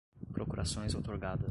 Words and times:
procurações 0.31 0.95
outorgadas 0.95 1.39